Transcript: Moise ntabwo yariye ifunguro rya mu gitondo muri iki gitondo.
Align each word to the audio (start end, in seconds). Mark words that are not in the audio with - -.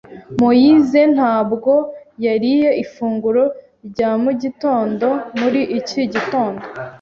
Moise 0.41 1.01
ntabwo 1.15 1.71
yariye 2.25 2.69
ifunguro 2.83 3.43
rya 3.87 4.09
mu 4.23 4.31
gitondo 4.41 5.07
muri 5.39 5.61
iki 5.79 6.01
gitondo. 6.13 6.63